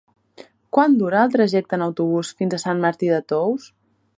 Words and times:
Quant 0.77 0.95
dura 1.01 1.19
el 1.27 1.35
trajecte 1.35 1.79
en 1.79 1.85
autobús 1.89 2.33
fins 2.41 2.57
a 2.57 2.61
Sant 2.67 2.85
Martí 2.87 3.13
de 3.17 3.21
Tous? 3.35 3.69